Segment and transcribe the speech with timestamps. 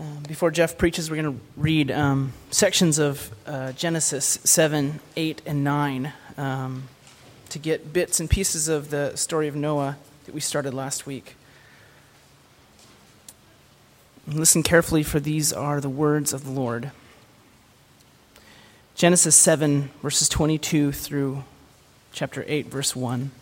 [0.00, 5.42] Um, before Jeff preaches, we're going to read um, sections of uh, Genesis 7, 8,
[5.44, 6.84] and 9 um,
[7.50, 11.36] to get bits and pieces of the story of Noah that we started last week.
[14.26, 16.92] Listen carefully, for these are the words of the Lord.
[18.94, 21.44] Genesis 7, verses 22 through
[22.10, 23.32] chapter 8, verse 1.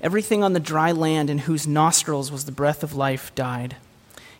[0.00, 3.74] Everything on the dry land in whose nostrils was the breath of life died.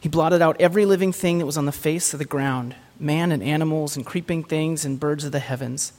[0.00, 3.30] He blotted out every living thing that was on the face of the ground man
[3.30, 5.92] and animals and creeping things and birds of the heavens.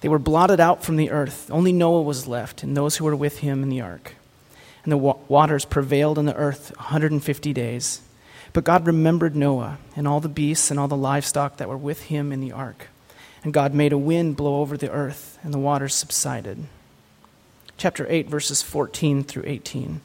[0.00, 1.50] They were blotted out from the earth.
[1.50, 4.14] Only Noah was left, and those who were with him in the ark.
[4.84, 8.00] And the wa- waters prevailed on the earth 150 days.
[8.52, 12.04] But God remembered Noah and all the beasts and all the livestock that were with
[12.04, 12.88] him in the ark.
[13.42, 16.66] And God made a wind blow over the earth, and the waters subsided.
[17.76, 20.00] Chapter 8, verses 14 through 18.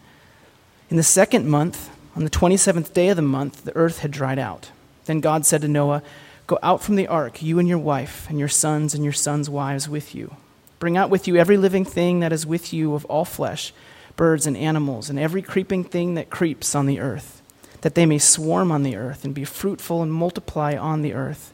[0.89, 4.39] In the second month, on the 27th day of the month, the earth had dried
[4.39, 4.71] out.
[5.05, 6.03] Then God said to Noah,
[6.47, 9.49] Go out from the ark, you and your wife, and your sons and your sons'
[9.49, 10.35] wives with you.
[10.79, 13.71] Bring out with you every living thing that is with you of all flesh,
[14.17, 17.41] birds and animals, and every creeping thing that creeps on the earth,
[17.81, 21.53] that they may swarm on the earth and be fruitful and multiply on the earth.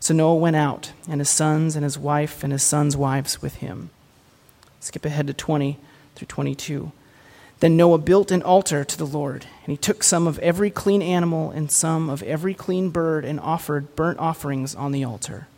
[0.00, 3.56] So Noah went out, and his sons and his wife and his sons' wives with
[3.56, 3.90] him.
[4.80, 5.78] Skip ahead to 20
[6.16, 6.92] through 22.
[7.60, 11.00] Then Noah built an altar to the Lord, and he took some of every clean
[11.00, 15.48] animal and some of every clean bird and offered burnt offerings on the altar.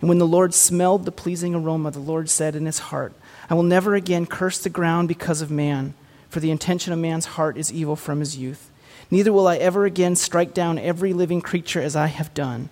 [0.00, 3.12] And when the Lord smelled the pleasing aroma, the Lord said in his heart,
[3.50, 5.92] I will never again curse the ground because of man,
[6.30, 8.70] for the intention of man's heart is evil from his youth.
[9.10, 12.70] Neither will I ever again strike down every living creature as I have done.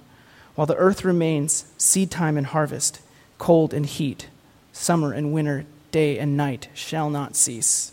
[0.55, 3.01] While the earth remains, seed time and harvest,
[3.37, 4.29] cold and heat,
[4.73, 7.93] summer and winter, day and night shall not cease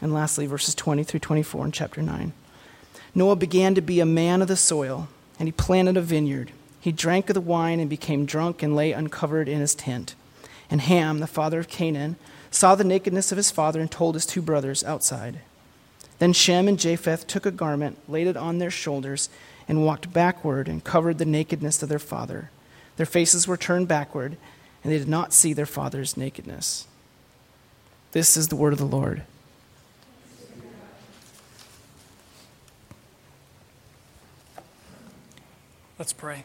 [0.00, 2.32] And lastly, verses 20 through 24 in chapter 9.
[3.14, 5.08] Noah began to be a man of the soil,
[5.38, 6.52] and he planted a vineyard.
[6.80, 10.14] He drank of the wine and became drunk and lay uncovered in his tent.
[10.70, 12.16] And Ham, the father of Canaan,
[12.50, 15.40] saw the nakedness of his father and told his two brothers outside.
[16.18, 19.28] Then Shem and Japheth took a garment, laid it on their shoulders,
[19.68, 22.50] and walked backward and covered the nakedness of their father.
[22.96, 24.36] Their faces were turned backward,
[24.82, 26.86] and they did not see their father's nakedness.
[28.12, 29.22] This is the word of the Lord.
[35.98, 36.44] Let's pray.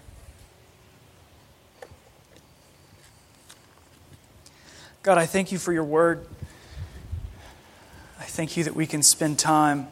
[5.03, 6.25] God, I thank you for your word.
[8.17, 9.87] I thank you that we can spend time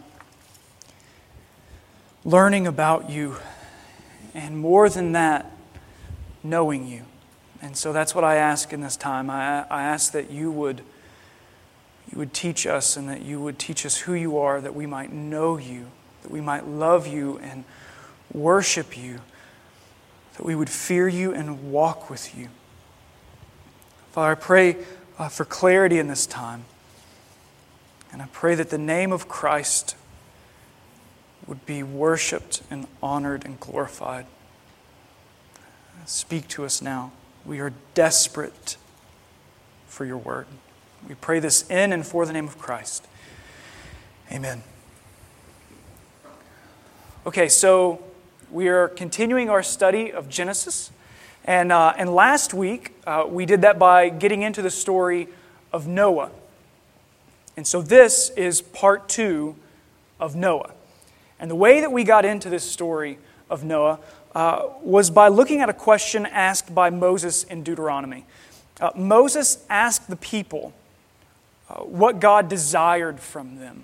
[2.23, 3.35] learning about you,
[4.33, 5.51] and more than that,
[6.41, 7.01] knowing you.
[7.61, 9.29] And so that's what I ask in this time.
[9.29, 10.83] I, I ask that you would,
[12.09, 14.85] you would teach us and that you would teach us who you are, that we
[14.85, 15.87] might know you,
[16.21, 17.65] that we might love you and
[18.31, 19.19] worship you
[20.39, 22.47] that we would fear you and walk with you.
[24.13, 24.77] Father, I pray
[25.17, 26.63] uh, for clarity in this time.
[28.13, 29.97] And I pray that the name of Christ
[31.45, 34.27] would be worshiped and honored and glorified.
[36.05, 37.11] Speak to us now.
[37.45, 38.77] We are desperate
[39.89, 40.47] for your word.
[41.05, 43.05] We pray this in and for the name of Christ.
[44.31, 44.63] Amen.
[47.25, 48.01] Okay, so
[48.51, 50.91] we are continuing our study of Genesis.
[51.45, 55.27] And, uh, and last week, uh, we did that by getting into the story
[55.71, 56.31] of Noah.
[57.55, 59.55] And so this is part two
[60.19, 60.71] of Noah.
[61.39, 63.17] And the way that we got into this story
[63.49, 63.99] of Noah
[64.35, 68.25] uh, was by looking at a question asked by Moses in Deuteronomy.
[68.79, 70.73] Uh, Moses asked the people
[71.69, 73.83] uh, what God desired from them.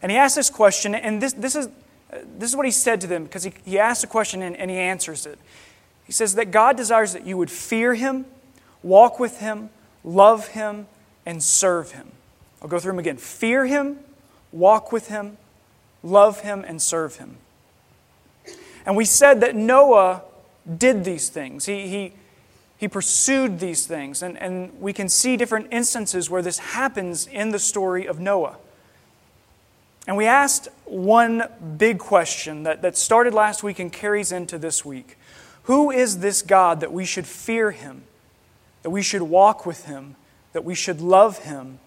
[0.00, 1.68] And he asked this question, and this, this is
[2.10, 4.70] this is what he said to them because he, he asked a question and, and
[4.70, 5.38] he answers it.
[6.04, 8.26] He says that God desires that you would fear Him,
[8.82, 9.70] walk with Him,
[10.04, 10.86] love Him,
[11.24, 12.12] and serve Him.
[12.62, 13.16] I'll go through them again.
[13.16, 13.98] Fear Him,
[14.52, 15.38] walk with Him,
[16.02, 17.38] love Him, and serve Him.
[18.86, 20.22] And we said that Noah
[20.76, 21.64] did these things.
[21.64, 22.12] He, he,
[22.76, 24.22] he pursued these things.
[24.22, 28.58] And, and we can see different instances where this happens in the story of Noah.
[30.06, 31.44] And we asked one
[31.78, 35.16] big question that, that started last week and carries into this week
[35.64, 38.04] Who is this God that we should fear him,
[38.82, 40.16] that we should walk with him,
[40.52, 41.78] that we should love him,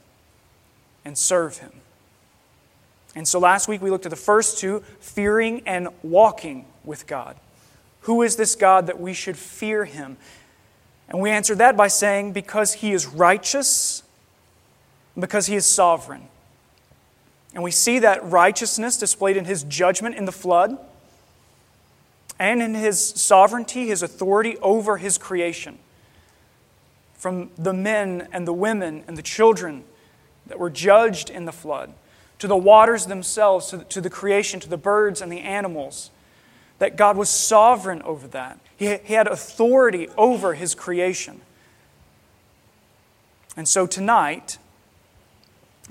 [1.05, 1.71] and serve him?
[3.15, 7.35] And so last week we looked at the first two fearing and walking with God.
[8.01, 10.17] Who is this God that we should fear him?
[11.09, 14.03] And we answered that by saying, because he is righteous,
[15.17, 16.27] because he is sovereign.
[17.57, 20.77] And we see that righteousness displayed in his judgment in the flood
[22.37, 25.79] and in his sovereignty, his authority over his creation.
[27.15, 29.85] From the men and the women and the children
[30.45, 31.93] that were judged in the flood,
[32.37, 36.11] to the waters themselves, to the, creation, to the birds and the animals,
[36.77, 38.59] that God was sovereign over that.
[38.77, 41.41] He, he had authority over his creation.
[43.55, 44.59] And so tonight,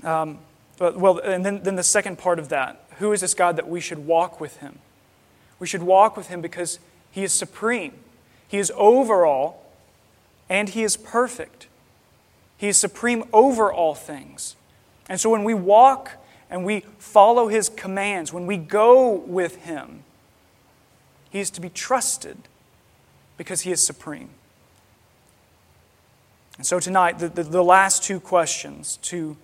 [0.01, 0.39] um,
[0.79, 3.79] well, and then, then the second part of that who is this God that we
[3.79, 4.79] should walk with him?
[5.59, 6.79] We should walk with him because
[7.11, 7.93] he is supreme,
[8.47, 9.65] he is over all,
[10.49, 11.67] and he is perfect.
[12.57, 14.55] He is supreme over all things.
[15.07, 16.13] And so when we walk
[16.49, 20.03] and we follow his commands, when we go with him,
[21.29, 22.37] he is to be trusted
[23.37, 24.29] because he is supreme.
[26.57, 29.37] And so tonight, the, the, the last two questions to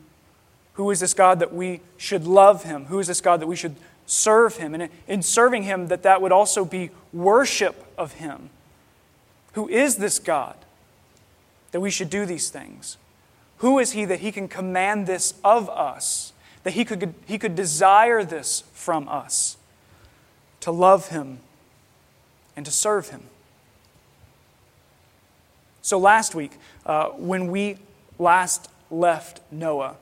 [0.73, 2.85] who is this God that we should love him?
[2.85, 3.75] Who is this God that we should
[4.05, 4.73] serve him?
[4.73, 8.49] And in serving him, that that would also be worship of him.
[9.53, 10.55] Who is this God
[11.71, 12.97] that we should do these things?
[13.57, 16.33] Who is he that he can command this of us?
[16.63, 19.57] That he could, he could desire this from us?
[20.61, 21.39] To love him
[22.55, 23.23] and to serve him.
[25.81, 27.77] So last week, uh, when we
[28.17, 29.97] last left Noah,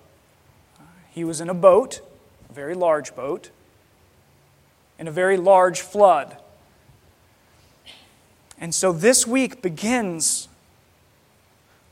[1.12, 2.02] he was in a boat,
[2.50, 3.52] a very large boat,
[4.98, 6.38] in a very large flood.
[8.60, 10.48] And so this week begins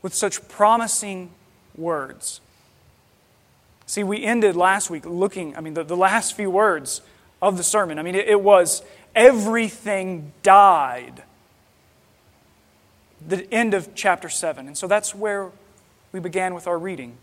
[0.02, 1.30] with such promising
[1.76, 2.40] words.
[3.86, 7.02] See, we ended last week looking, I mean, the, the last few words
[7.42, 7.98] of the sermon.
[7.98, 8.82] I mean, it, it was
[9.14, 11.24] everything died.
[13.26, 14.66] The end of chapter 7.
[14.66, 15.50] And so that's where
[16.12, 17.18] we began with our reading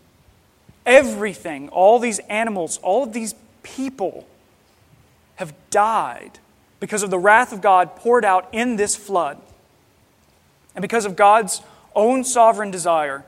[0.86, 4.26] everything, all these animals, all of these people
[5.36, 6.38] have died
[6.80, 9.38] because of the wrath of God poured out in this flood.
[10.74, 11.62] And because of God's
[11.94, 13.24] own sovereign desire,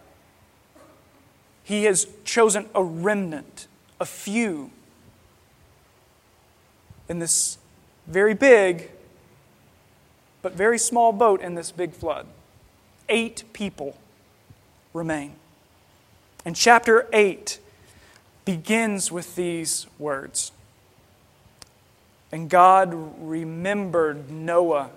[1.65, 3.67] He has chosen a remnant,
[3.99, 4.71] a few,
[7.09, 7.59] in this
[8.07, 8.91] very big
[10.43, 12.27] but very small boat in this big flood.
[13.09, 13.97] Eight people
[14.95, 15.35] remain.
[16.45, 17.59] And chapter 8
[18.45, 20.53] begins with these words
[22.33, 24.91] And God remembered Noah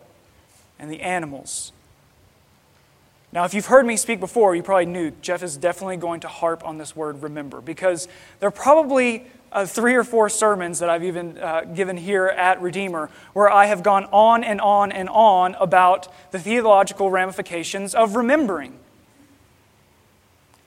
[0.80, 1.72] and the animals.
[3.32, 6.28] Now, if you've heard me speak before, you probably knew Jeff is definitely going to
[6.28, 8.08] harp on this word remember because
[8.40, 12.62] there are probably uh, three or four sermons that I've even uh, given here at
[12.62, 18.16] Redeemer where I have gone on and on and on about the theological ramifications of
[18.16, 18.78] remembering.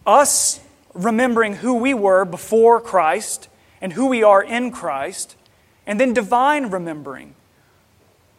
[0.05, 0.61] Us
[0.97, 3.49] remembering who we were before Christ
[3.81, 5.37] and who we are in Christ,
[5.87, 7.35] and then divine remembering.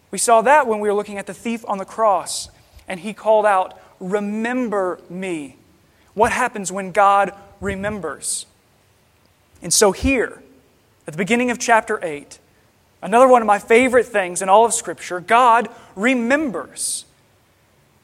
[0.10, 2.50] We saw that when we were looking at the thief on the cross,
[2.88, 5.56] and he called out, Remember me.
[6.14, 8.46] What happens when God remembers?
[9.62, 10.42] And so, here,
[11.06, 12.40] at the beginning of chapter 8,
[13.02, 17.06] another one of my favorite things in all of Scripture, God remembers.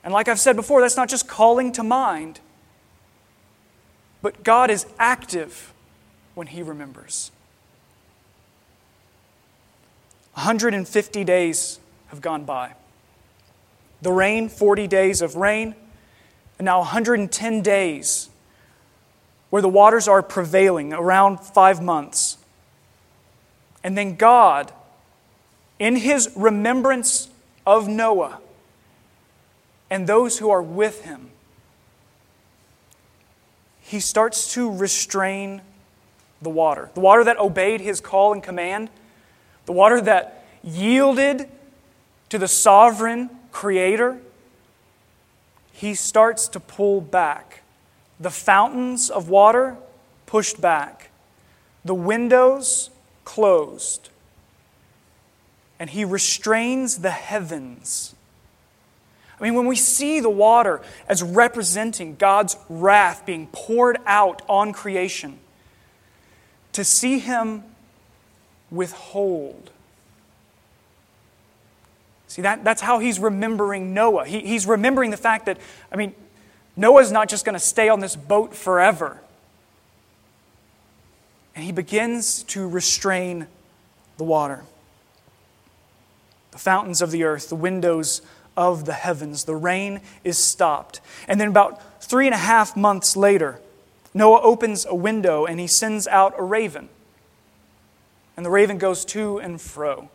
[0.04, 2.40] And like I've said before, that's not just calling to mind,
[4.24, 5.72] but God is active
[6.34, 7.30] when He remembers.
[10.34, 12.74] 150 days have gone by.
[14.02, 15.76] The rain, 40 days of rain,
[16.58, 18.30] and now 110 days
[19.52, 22.38] where the waters are prevailing, around five months.
[23.84, 24.72] And then God,
[25.78, 27.30] in His remembrance
[27.66, 28.40] of Noah
[29.90, 31.30] and those who are with him,
[33.94, 35.62] he starts to restrain
[36.42, 36.90] the water.
[36.96, 38.90] The water that obeyed his call and command,
[39.68, 41.48] the water that yielded
[42.30, 44.20] to the sovereign creator
[45.74, 47.62] he starts to pull back.
[48.20, 49.78] The fountains of water
[50.26, 51.12] pushed back,
[51.86, 52.90] the windows
[53.26, 54.10] closed,
[55.78, 58.13] and he restrains the heavens.
[59.44, 64.72] I mean, when we see the water as representing God's wrath being poured out on
[64.72, 65.38] creation,
[66.72, 67.66] to see him
[68.72, 69.70] withhold.
[72.28, 74.26] See, that, that's how he's remembering Noah.
[74.26, 75.58] He, he's remembering the fact that,
[75.92, 76.16] I mean,
[76.78, 79.20] Noah's not just going to stay on this boat forever.
[81.54, 83.48] And he begins to restrain
[84.16, 84.64] the water.
[86.52, 88.22] The fountains of the earth, the windows
[88.56, 91.02] of the heavens, the rain is stopped.
[91.28, 93.60] And then, about three and a half months later,
[94.14, 96.90] Noah opens a window and he sends out a raven.
[98.36, 100.10] And the raven goes to and fro.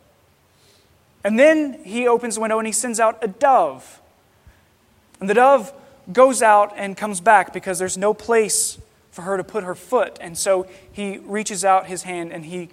[1.24, 4.00] And then he opens the window and he sends out a dove.
[5.20, 5.72] And the dove
[6.12, 8.78] goes out and comes back because there's no place
[9.10, 10.16] for her to put her foot.
[10.20, 12.68] And so he reaches out his hand and he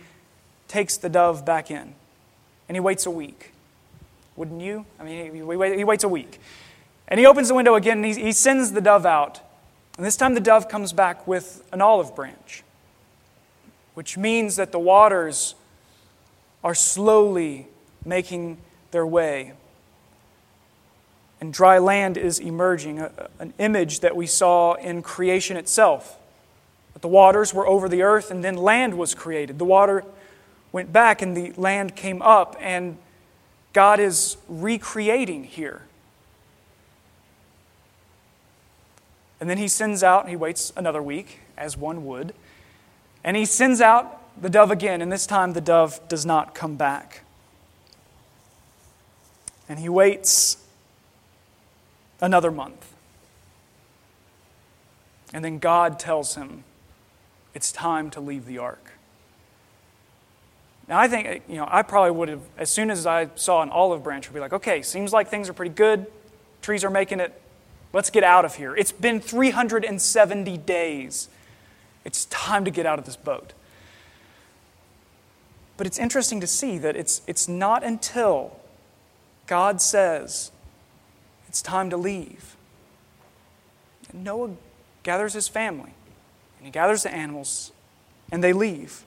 [0.67, 1.95] takes the dove back in.
[2.67, 3.51] And he waits a week.
[4.35, 4.85] Wouldn't you?
[4.99, 6.39] I mean, he, he waits a week.
[7.07, 9.39] And he opens the window again and he, he sends the dove out.
[9.97, 12.63] And this time the dove comes back with an olive branch,
[13.93, 15.55] which means that the waters
[16.63, 17.67] are slowly
[18.03, 18.57] making
[18.91, 19.53] their way.
[21.39, 26.17] And dry land is emerging, a, an image that we saw in creation itself.
[26.93, 29.59] That the waters were over the earth, and then land was created.
[29.59, 30.03] The water
[30.71, 32.97] went back, and the land came up, and
[33.75, 35.81] God is recreating here.
[39.41, 42.33] And then he sends out, he waits another week, as one would,
[43.21, 46.77] and he sends out the dove again, and this time the dove does not come
[46.77, 47.23] back.
[49.67, 50.55] And he waits
[52.21, 52.93] another month.
[55.33, 56.63] And then God tells him,
[57.53, 58.93] it's time to leave the ark.
[60.87, 63.69] Now, I think, you know, I probably would have, as soon as I saw an
[63.69, 66.05] olive branch, would be like, okay, seems like things are pretty good.
[66.61, 67.41] Trees are making it.
[67.91, 68.75] Let's get out of here.
[68.75, 71.29] It's been 370 days.
[72.03, 73.53] It's time to get out of this boat.
[75.77, 78.59] But it's interesting to see that it's, it's not until
[79.47, 80.51] God says
[81.47, 82.55] it's time to leave.
[84.11, 84.51] And Noah
[85.03, 85.93] gathers his family,
[86.57, 87.71] and he gathers the animals,
[88.31, 89.04] and they leave.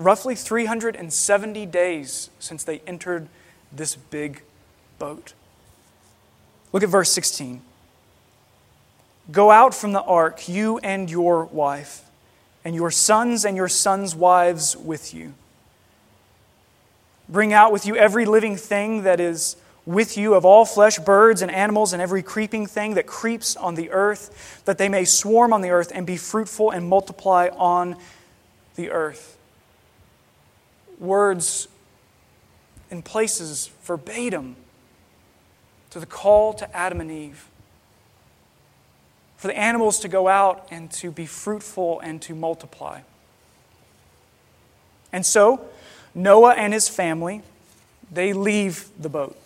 [0.00, 3.28] Roughly 370 days since they entered
[3.70, 4.40] this big
[4.98, 5.34] boat.
[6.72, 7.60] Look at verse 16.
[9.30, 12.06] Go out from the ark, you and your wife,
[12.64, 15.34] and your sons and your sons' wives with you.
[17.28, 19.54] Bring out with you every living thing that is
[19.84, 23.74] with you of all flesh, birds and animals, and every creeping thing that creeps on
[23.74, 27.96] the earth, that they may swarm on the earth and be fruitful and multiply on
[28.76, 29.36] the earth.
[31.00, 31.66] Words
[32.90, 34.54] in places verbatim
[35.90, 37.48] to the call to Adam and Eve.
[39.36, 43.00] For the animals to go out and to be fruitful and to multiply.
[45.12, 45.66] And so,
[46.14, 47.42] Noah and his family,
[48.12, 49.36] they leave the boat.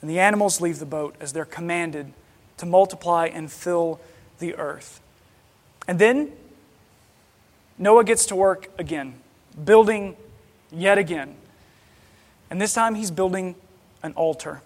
[0.00, 2.12] And the animals leave the boat as they're commanded
[2.56, 4.00] to multiply and fill
[4.38, 5.00] the earth.
[5.86, 6.32] And then
[7.78, 9.14] Noah gets to work again,
[9.62, 10.16] building
[10.76, 11.34] yet again.
[12.50, 13.56] And this time he's building
[14.02, 14.62] an altar.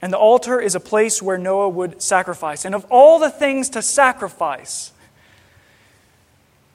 [0.00, 2.64] And the altar is a place where Noah would sacrifice.
[2.64, 4.92] And of all the things to sacrifice,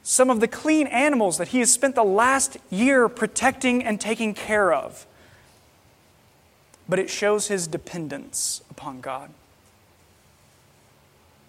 [0.01, 4.33] some of the clean animals that he has spent the last year protecting and taking
[4.33, 5.05] care of.
[6.87, 9.29] But it shows his dependence upon God.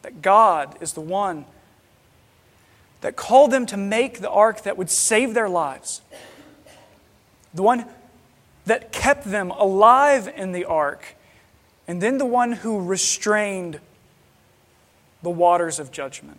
[0.02, 1.44] That God is the one
[3.00, 6.00] that called them to make the ark that would save their lives.
[7.58, 7.86] The one
[8.66, 11.16] that kept them alive in the ark.
[11.88, 13.80] And then the one who restrained
[15.24, 16.38] the waters of judgment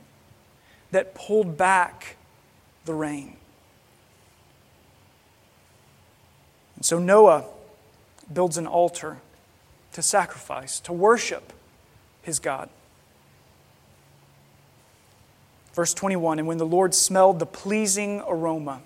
[0.91, 2.15] that pulled back
[2.85, 3.35] the rain.
[6.77, 7.43] And so Noah
[8.31, 9.17] builds an altar
[9.91, 11.51] to sacrifice, to worship
[12.21, 12.69] his God.
[15.73, 18.83] Verse 21 And when the Lord smelled the pleasing aroma,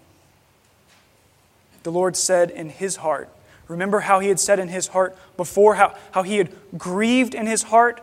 [1.83, 3.29] the Lord said in his heart,
[3.67, 7.47] Remember how he had said in his heart before, how, how he had grieved in
[7.47, 8.01] his heart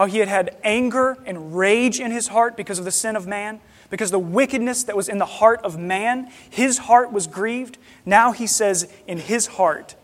[0.00, 3.26] how he had had anger and rage in his heart because of the sin of
[3.26, 3.60] man,
[3.90, 7.76] because the wickedness that was in the heart of man, his heart was grieved.
[8.06, 9.96] Now he says in his heart,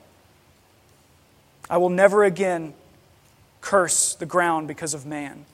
[1.70, 2.74] I will never again
[3.62, 5.46] curse the ground because of man.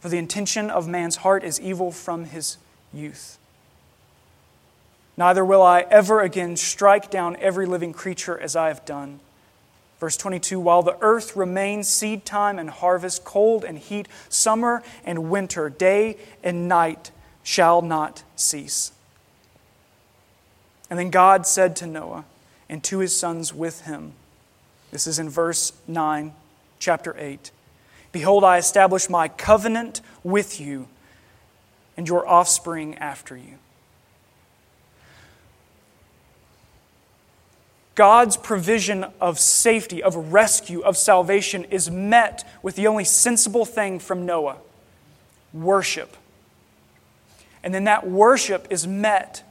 [0.00, 2.56] For the intention of man's heart is evil from his
[2.92, 3.38] youth.
[5.16, 9.20] Neither will I ever again strike down every living creature as I have done.
[9.98, 15.30] Verse 22 While the earth remains seed time and harvest, cold and heat, summer and
[15.30, 17.10] winter, day and night
[17.42, 18.92] shall not cease.
[20.88, 22.24] And then God said to Noah
[22.68, 24.14] and to his sons with him,
[24.90, 26.32] this is in verse 9,
[26.78, 27.50] chapter 8
[28.12, 30.88] Behold, I establish my covenant with you
[31.96, 33.58] and your offspring after you.
[37.94, 43.98] God's provision of safety, of rescue, of salvation is met with the only sensible thing
[43.98, 44.56] from Noah
[45.52, 46.16] worship.
[47.62, 49.42] And then that worship is met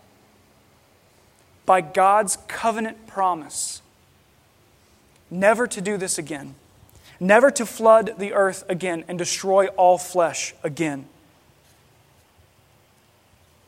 [1.65, 3.81] by God's covenant promise
[5.29, 6.55] never to do this again,
[7.19, 11.05] never to flood the earth again and destroy all flesh again.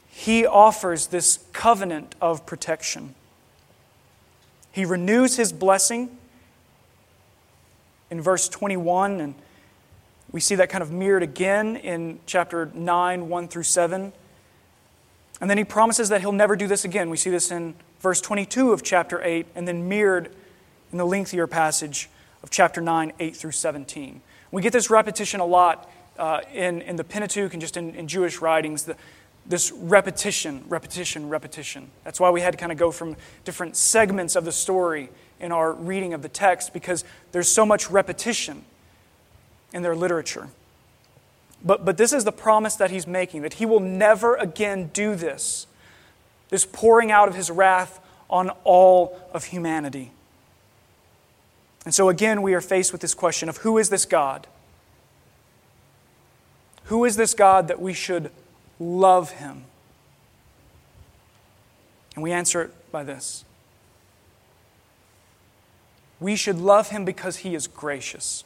[0.10, 3.16] He offers this covenant of protection.
[4.72, 6.18] He renews his blessing
[8.10, 9.36] in verse 21, and
[10.32, 14.14] we see that kind of mirrored again in chapter 9, 1 through 7.
[15.42, 17.10] And then he promises that he'll never do this again.
[17.10, 20.34] We see this in verse 22 of chapter 8, and then mirrored
[20.92, 22.10] in the lengthier passage
[22.44, 24.22] of chapter 9, 8 through 17.
[24.52, 28.08] We get this repetition a lot uh, in, in the Pentateuch and just in, in
[28.08, 28.84] Jewish writings.
[28.84, 28.96] The,
[29.46, 31.90] this repetition, repetition, repetition.
[32.04, 35.52] That's why we had to kind of go from different segments of the story in
[35.52, 38.64] our reading of the text because there's so much repetition
[39.74, 40.50] in their literature.
[41.64, 45.16] But, but this is the promise that he's making that he will never again do
[45.16, 45.68] this
[46.52, 50.12] this pouring out of his wrath on all of humanity.
[51.86, 54.46] And so again, we are faced with this question of who is this God?
[56.86, 58.32] Who is this God that we should
[58.82, 59.66] love him?
[62.16, 63.46] And we answer it by this
[66.20, 68.44] We should love him because he is gracious.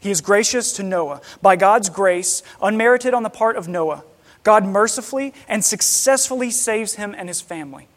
[0.00, 1.20] He is gracious to Noah.
[1.40, 4.04] By God's grace, unmerited on the part of Noah,
[4.42, 7.88] God mercifully and successfully saves him and his family.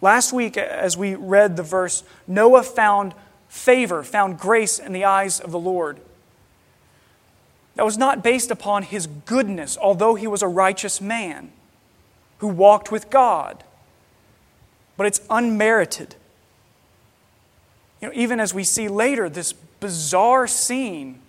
[0.00, 3.14] Last week, as we read the verse, Noah found
[3.48, 6.00] favor, found grace in the eyes of the Lord.
[7.74, 11.50] That was not based upon his goodness, although he was a righteous man
[12.38, 13.64] who walked with God,
[14.96, 16.14] but it's unmerited.
[18.00, 21.20] You know, even as we see later, this bizarre scene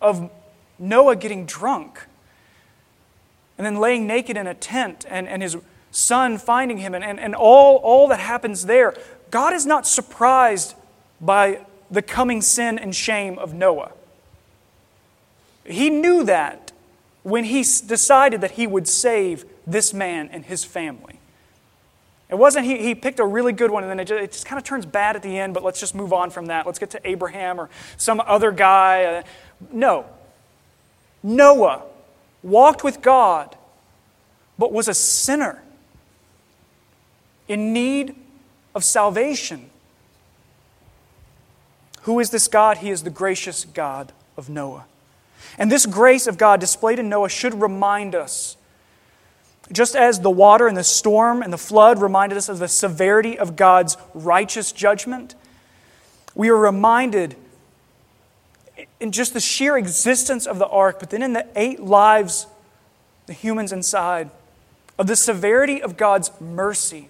[0.00, 0.30] of
[0.78, 2.06] Noah getting drunk
[3.56, 5.56] and then laying naked in a tent and, and his
[5.90, 8.94] son finding him and, and, and all, all that happens there.
[9.30, 10.74] God is not surprised
[11.20, 13.92] by the coming sin and shame of Noah.
[15.64, 16.72] He knew that
[17.22, 21.18] when he decided that he would save this man and his family.
[22.28, 24.46] It wasn't he, he picked a really good one and then it just, it just
[24.46, 26.66] kind of turns bad at the end, but let's just move on from that.
[26.66, 29.04] Let's get to Abraham or some other guy.
[29.04, 29.22] Uh,
[29.72, 30.06] no.
[31.22, 31.82] Noah
[32.42, 33.56] walked with God,
[34.58, 35.62] but was a sinner
[37.48, 38.14] in need
[38.74, 39.70] of salvation.
[42.02, 42.78] Who is this God?
[42.78, 44.84] He is the gracious God of Noah.
[45.58, 48.56] And this grace of God displayed in Noah should remind us,
[49.72, 53.38] just as the water and the storm and the flood reminded us of the severity
[53.38, 55.34] of God's righteous judgment,
[56.34, 57.36] we are reminded
[59.00, 62.46] in just the sheer existence of the ark, but then in the eight lives,
[63.26, 64.30] the humans inside,
[64.98, 67.08] of the severity of God's mercy.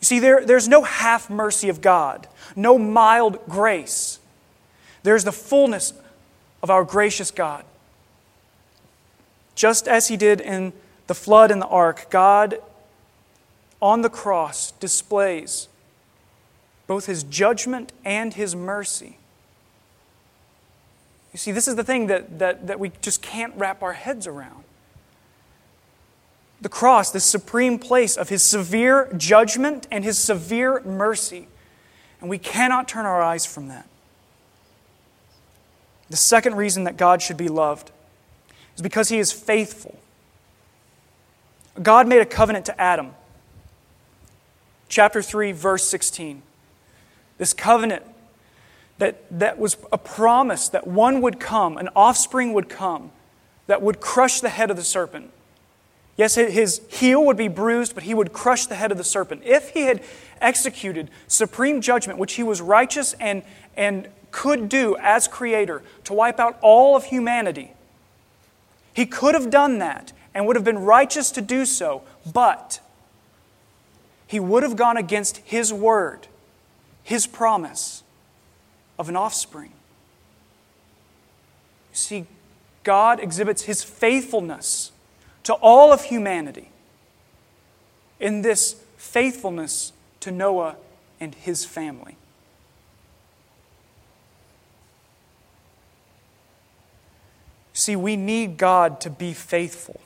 [0.00, 4.18] You see, there, there's no half mercy of God, no mild grace.
[5.02, 5.92] There's the fullness
[6.62, 7.64] of our gracious God.
[9.54, 10.72] Just as He did in
[11.06, 12.58] the flood and the ark, God
[13.82, 15.68] on the cross displays
[16.86, 19.18] both His judgment and His mercy.
[21.32, 24.26] You see, this is the thing that, that, that we just can't wrap our heads
[24.26, 24.64] around.
[26.60, 31.48] The cross, the supreme place of his severe judgment and his severe mercy.
[32.20, 33.88] And we cannot turn our eyes from that.
[36.10, 37.90] The second reason that God should be loved
[38.74, 39.98] is because he is faithful.
[41.80, 43.12] God made a covenant to Adam.
[44.88, 46.42] Chapter 3, verse 16.
[47.38, 48.02] This covenant
[48.98, 53.12] that, that was a promise that one would come, an offspring would come,
[53.66, 55.30] that would crush the head of the serpent.
[56.16, 59.42] Yes, his heel would be bruised, but he would crush the head of the serpent.
[59.44, 60.02] If he had
[60.40, 63.42] executed supreme judgment, which he was righteous and,
[63.74, 67.72] and could do as creator to wipe out all of humanity.
[68.92, 72.80] He could have done that and would have been righteous to do so, but
[74.26, 76.28] he would have gone against his word,
[77.02, 78.02] his promise
[78.98, 79.72] of an offspring.
[81.90, 82.26] You see,
[82.84, 84.92] God exhibits his faithfulness
[85.44, 86.70] to all of humanity
[88.20, 90.76] in this faithfulness to Noah
[91.18, 92.16] and his family.
[97.80, 99.98] See, we need God to be faithful.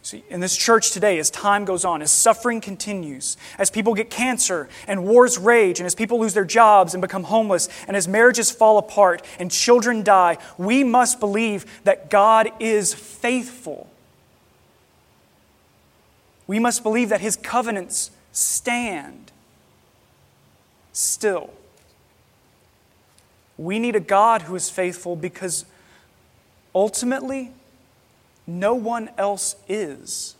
[0.00, 4.08] See, in this church today, as time goes on, as suffering continues, as people get
[4.08, 8.08] cancer and wars rage, and as people lose their jobs and become homeless, and as
[8.08, 13.90] marriages fall apart and children die, we must believe that God is faithful.
[16.46, 19.32] We must believe that His covenants stand
[20.94, 21.50] still.
[23.56, 25.64] We need a God who is faithful because
[26.74, 27.52] ultimately,
[28.46, 30.34] no one else is.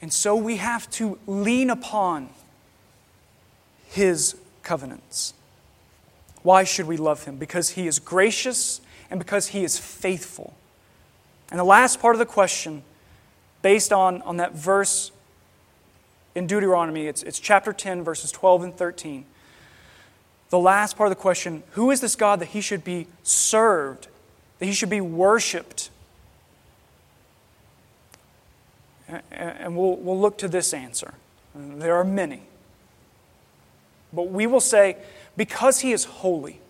[0.00, 2.28] And so we have to lean upon
[3.86, 5.34] His covenants.
[6.42, 7.36] Why should we love Him?
[7.36, 10.54] Because He is gracious and because He is faithful.
[11.50, 12.82] And the last part of the question,
[13.62, 15.10] based on, on that verse
[16.34, 19.24] in Deuteronomy, it's, it's chapter 10, verses 12 and 13.
[20.50, 24.08] The last part of the question who is this God that He should be served
[24.58, 25.90] that he should be worshiped.
[29.30, 31.14] And we'll, we'll look to this answer.
[31.54, 32.42] There are many.
[34.12, 34.96] But we will say,
[35.36, 36.60] because he is holy,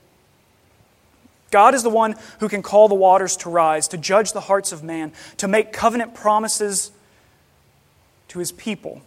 [1.51, 4.73] God is the one who can call the waters to rise, to judge the hearts
[4.73, 6.91] of man, to make covenant promises
[8.29, 9.03] to his people.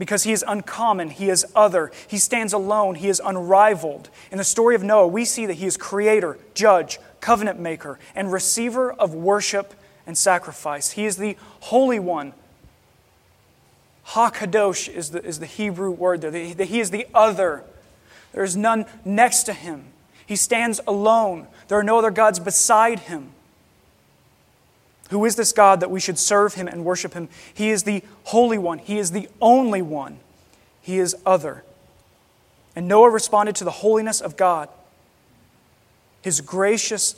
[0.00, 4.08] Because he is uncommon, he is other, he stands alone, he is unrivaled.
[4.32, 8.32] In the story of Noah, we see that he is creator, judge, covenant maker, and
[8.32, 9.74] receiver of worship
[10.06, 10.92] and sacrifice.
[10.92, 12.32] He is the Holy One.
[14.06, 16.30] HaKadosh is the, is the Hebrew word there.
[16.30, 17.62] The, the, he is the other.
[18.32, 19.84] There is none next to him.
[20.24, 21.46] He stands alone.
[21.68, 23.32] There are no other gods beside him.
[25.10, 27.28] Who is this God that we should serve him and worship him?
[27.52, 28.78] He is the Holy One.
[28.78, 30.18] He is the only one.
[30.80, 31.64] He is other.
[32.74, 34.68] And Noah responded to the holiness of God
[36.22, 37.14] his gracious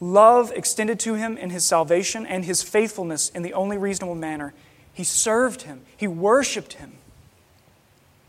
[0.00, 4.52] love extended to him in his salvation, and his faithfulness in the only reasonable manner.
[4.92, 6.94] He served him, he worshiped him.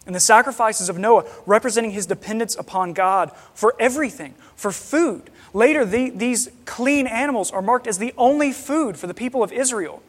[0.05, 5.29] And the sacrifices of Noah representing his dependence upon God for everything, for food.
[5.53, 9.51] Later, the, these clean animals are marked as the only food for the people of
[9.51, 10.01] Israel.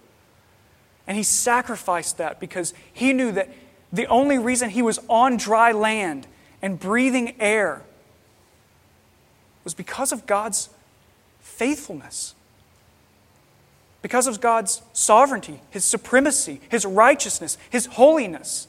[1.06, 3.50] And he sacrificed that because he knew that
[3.92, 6.26] the only reason he was on dry land
[6.62, 7.82] and breathing air
[9.64, 10.70] was because of God's
[11.40, 12.34] faithfulness.
[14.02, 18.68] Because of God's sovereignty, His supremacy, His righteousness, His holiness.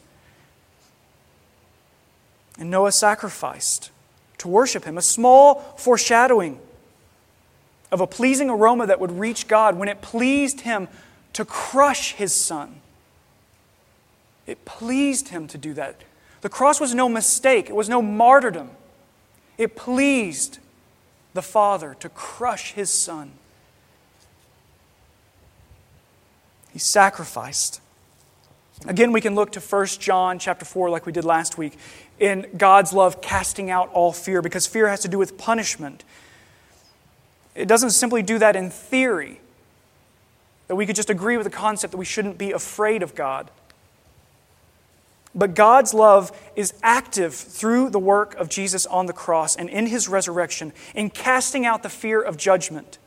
[2.58, 3.92] And Noah sacrificed
[4.38, 6.60] to worship Him, a small foreshadowing
[7.92, 10.88] of a pleasing aroma that would reach God when it pleased Him
[11.34, 12.82] to crush His Son.
[14.48, 16.02] It pleased Him to do that.
[16.42, 18.70] The cross was no mistake, it was no martyrdom.
[19.58, 20.60] It pleased
[21.34, 23.32] the Father to crush his Son.
[26.72, 27.82] He sacrificed.
[28.86, 31.78] Again, we can look to 1 John chapter 4 like we did last week
[32.20, 36.04] in God's love casting out all fear because fear has to do with punishment.
[37.56, 39.40] It doesn't simply do that in theory,
[40.68, 43.50] that we could just agree with the concept that we shouldn't be afraid of God.
[45.34, 49.88] But God's love is active through the work of Jesus on the cross and in
[49.88, 52.98] his resurrection in casting out the fear of judgment.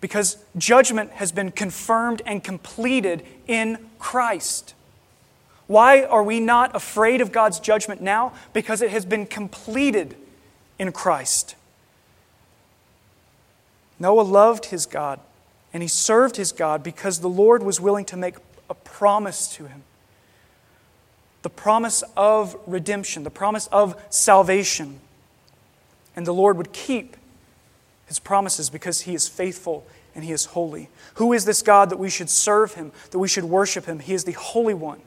[0.00, 4.74] Because judgment has been confirmed and completed in Christ.
[5.66, 8.32] Why are we not afraid of God's judgment now?
[8.52, 10.14] Because it has been completed
[10.78, 11.56] in Christ.
[14.04, 15.18] Noah loved his God
[15.72, 18.34] and he served his God because the Lord was willing to make
[18.68, 19.82] a promise to him
[21.40, 25.00] the promise of redemption, the promise of salvation.
[26.16, 27.16] And the Lord would keep
[28.06, 30.90] his promises because he is faithful and he is holy.
[31.14, 34.00] Who is this God that we should serve him, that we should worship him?
[34.00, 35.00] He is the Holy One.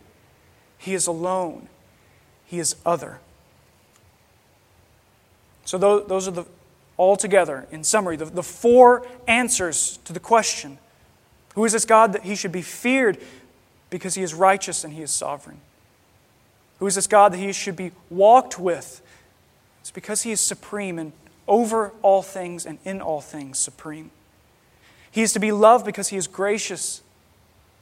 [0.78, 1.70] He is alone.
[2.46, 3.20] He is other.
[5.66, 6.46] So, those are the,
[6.98, 10.78] altogether, in summary, the, the four answers to the question
[11.56, 13.18] Who is this God that he should be feared?
[13.90, 15.62] Because he is righteous and he is sovereign.
[16.80, 19.02] Who is this God that he should be walked with?
[19.82, 21.14] It's because he is supreme and
[21.48, 24.12] over all things and in all things supreme.
[25.10, 27.02] He is to be loved because he is gracious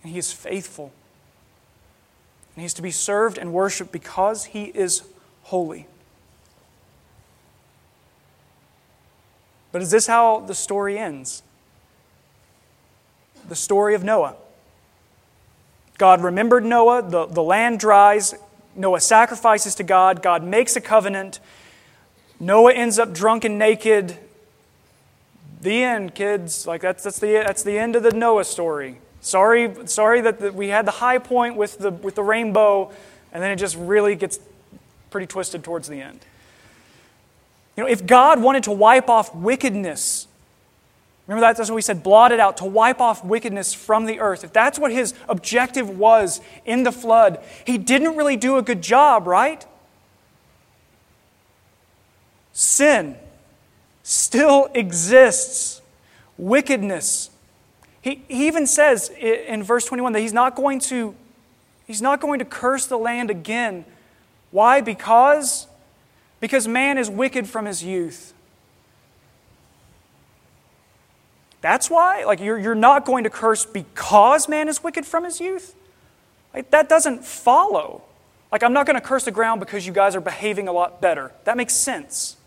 [0.04, 0.91] and he is faithful.
[2.56, 5.01] And he is to be served and worshiped because he is
[5.43, 5.88] holy.
[9.75, 11.43] But is this how the story ends?
[13.49, 14.38] The story of Noah.
[15.97, 18.35] God remembered Noah, the, the land dries,
[18.73, 21.41] Noah sacrifices to God, God makes a covenant,
[22.39, 24.15] Noah ends up drunk and naked.
[25.59, 26.65] The end, kids.
[26.65, 28.99] Like that's, that's, the, that's the end of the Noah story.
[29.19, 32.93] Sorry, sorry that the, we had the high point with the, with the rainbow,
[33.33, 34.39] and then it just really gets
[35.09, 36.21] pretty twisted towards the end.
[37.75, 40.27] You know, if God wanted to wipe off wickedness,
[41.27, 41.57] remember that?
[41.57, 44.43] That's what we said, blotted out, to wipe off wickedness from the earth.
[44.43, 48.81] If that's what his objective was in the flood, he didn't really do a good
[48.81, 49.65] job, right?
[52.53, 53.17] Sin
[54.03, 55.81] still exists,
[56.38, 57.29] wickedness.
[58.01, 61.15] He, he even says in verse 21 that he's not going to
[61.88, 63.83] he's not going to curse the land again.
[64.51, 64.79] Why?
[64.79, 65.67] Because
[66.45, 68.31] because man is wicked from his youth.
[71.62, 72.23] That's why?
[72.23, 75.73] Like, you're, you're not going to curse because man is wicked from his youth?
[76.53, 78.03] Like, that doesn't follow.
[78.51, 81.01] Like, I'm not going to curse the ground because you guys are behaving a lot
[81.01, 81.31] better.
[81.45, 82.38] That makes sense.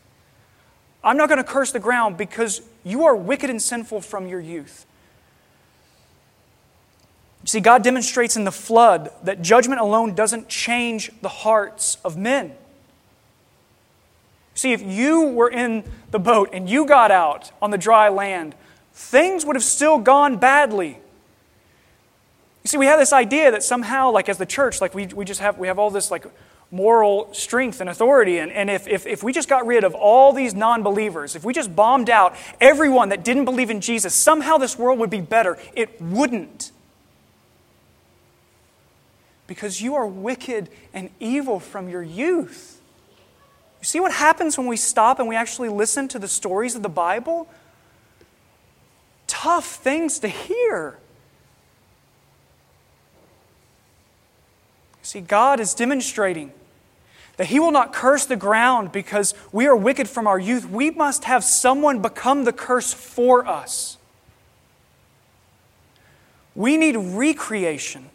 [1.02, 4.38] I'm not going to curse the ground because you are wicked and sinful from your
[4.38, 4.86] youth.
[7.42, 12.16] You see, God demonstrates in the flood that judgment alone doesn't change the hearts of
[12.16, 12.52] men.
[14.58, 18.56] See, if you were in the boat and you got out on the dry land,
[18.92, 20.98] things would have still gone badly.
[22.64, 25.24] You see, we have this idea that somehow, like as the church, like we, we
[25.24, 26.26] just have we have all this like
[26.72, 28.38] moral strength and authority.
[28.38, 31.44] And, and if, if, if we just got rid of all these non believers, if
[31.44, 35.20] we just bombed out everyone that didn't believe in Jesus, somehow this world would be
[35.20, 35.56] better.
[35.72, 36.72] It wouldn't.
[39.46, 42.77] Because you are wicked and evil from your youth.
[43.88, 46.90] See what happens when we stop and we actually listen to the stories of the
[46.90, 47.48] Bible?
[49.26, 50.98] Tough things to hear.
[55.00, 56.52] See, God is demonstrating
[57.38, 60.68] that He will not curse the ground because we are wicked from our youth.
[60.68, 63.96] We must have someone become the curse for us.
[66.54, 68.10] We need recreation.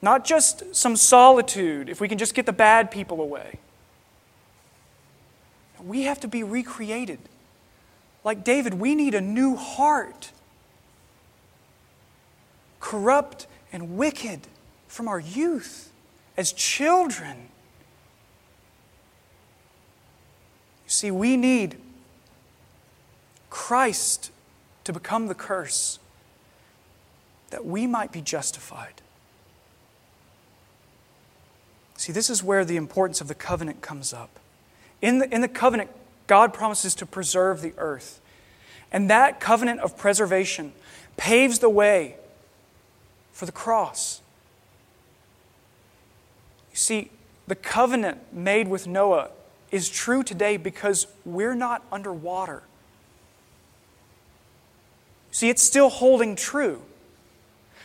[0.00, 3.58] Not just some solitude, if we can just get the bad people away.
[5.84, 7.18] We have to be recreated.
[8.24, 10.30] Like David, we need a new heart.
[12.80, 14.40] Corrupt and wicked
[14.86, 15.90] from our youth
[16.36, 17.48] as children.
[20.84, 21.76] You see, we need
[23.50, 24.30] Christ
[24.84, 25.98] to become the curse
[27.50, 29.02] that we might be justified.
[31.96, 34.40] See, this is where the importance of the covenant comes up.
[35.02, 35.90] In the, in the covenant,
[36.26, 38.20] God promises to preserve the earth.
[38.90, 40.72] And that covenant of preservation
[41.16, 42.16] paves the way
[43.32, 44.20] for the cross.
[46.70, 47.10] You see,
[47.46, 49.30] the covenant made with Noah
[49.70, 52.62] is true today because we're not underwater.
[55.30, 56.82] See, it's still holding true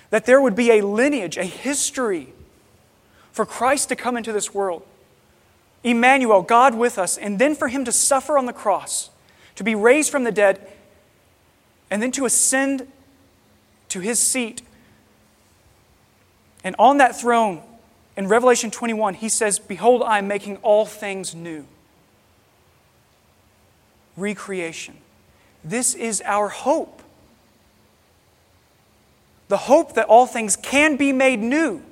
[0.09, 2.33] that there would be a lineage, a history
[3.31, 4.83] for Christ to come into this world.
[5.83, 9.09] Emmanuel, God with us, and then for him to suffer on the cross,
[9.55, 10.67] to be raised from the dead,
[11.89, 12.87] and then to ascend
[13.89, 14.61] to his seat.
[16.63, 17.61] And on that throne,
[18.17, 21.65] in Revelation 21, he says, Behold, I am making all things new.
[24.17, 24.95] Recreation.
[25.63, 27.03] This is our hope.
[29.47, 31.83] The hope that all things can be made new.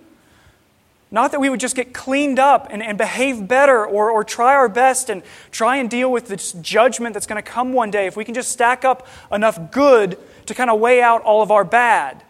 [1.12, 4.54] Not that we would just get cleaned up and, and behave better or, or try
[4.54, 8.08] our best and try and deal with this judgment that's going to come one day.
[8.08, 11.52] If we can just stack up enough good to kind of weigh out all of
[11.52, 12.24] our bad.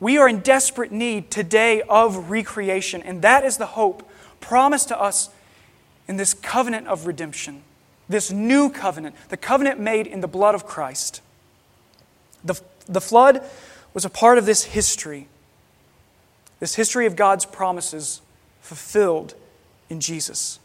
[0.00, 4.08] We are in desperate need today of recreation, and that is the hope
[4.40, 5.30] promised to us
[6.08, 7.62] in this covenant of redemption,
[8.08, 11.22] this new covenant, the covenant made in the blood of Christ.
[12.44, 13.42] The, the flood
[13.94, 15.28] was a part of this history
[16.64, 18.22] this history of God's promises
[18.62, 19.34] fulfilled
[19.90, 20.58] in Jesus.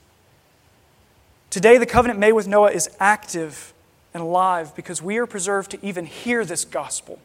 [1.50, 3.74] Today, the covenant made with Noah is active
[4.14, 7.20] and alive because we are preserved to even hear this gospel.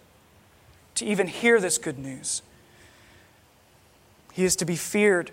[0.96, 2.42] to even hear this good news.
[4.32, 5.30] He is to be feared,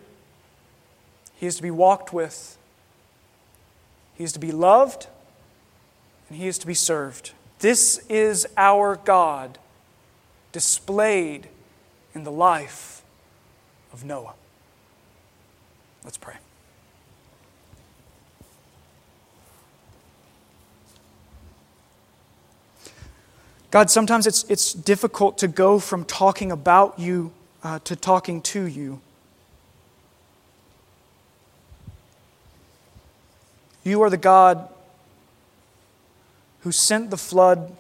[1.34, 2.60] He is to be walked with,
[4.14, 5.08] He is to be loved,
[6.30, 7.32] and He is to be served.
[7.58, 9.58] This is our God
[10.52, 11.48] displayed
[12.14, 13.01] in the life
[13.94, 14.34] of Noah.
[16.04, 16.36] Let's pray.
[23.72, 27.32] God, sometimes it's, it's difficult to go from talking about you
[27.64, 29.00] uh, to talking to you.
[33.84, 34.68] You are the God
[36.62, 37.76] who sent the flood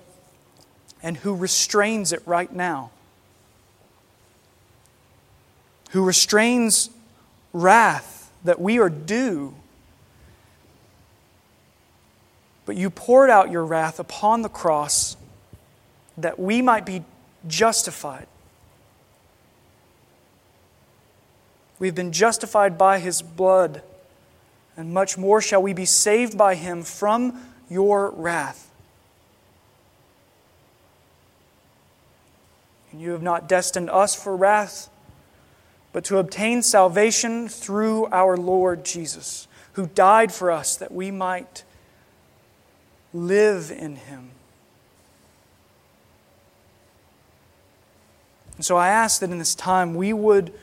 [1.03, 2.91] and who restrains it right now,
[5.91, 6.89] who restrains
[7.53, 9.53] wrath that we are due.
[12.65, 15.17] But you poured out your wrath upon the cross
[16.17, 17.03] that we might be
[17.47, 18.27] justified.
[21.79, 23.81] We've been justified by his blood,
[24.77, 28.69] and much more shall we be saved by him from your wrath.
[32.91, 34.89] And you have not destined us for wrath,
[35.93, 41.63] but to obtain salvation through our Lord Jesus, who died for us that we might
[43.13, 44.29] live in him.
[48.55, 50.53] And so I ask that in this time we would,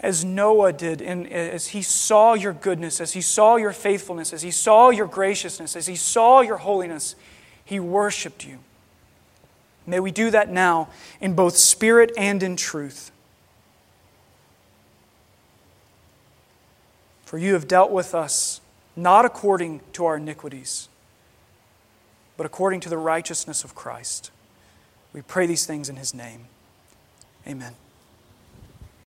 [0.00, 4.42] as Noah did, and as he saw your goodness, as he saw your faithfulness, as
[4.42, 7.14] he saw your graciousness, as he saw your holiness,
[7.64, 8.58] he worshiped you.
[9.86, 10.88] May we do that now
[11.20, 13.11] in both spirit and in truth.
[17.32, 18.60] For you have dealt with us
[18.94, 20.90] not according to our iniquities,
[22.36, 24.30] but according to the righteousness of Christ.
[25.14, 26.48] We pray these things in his name.
[27.48, 27.72] Amen.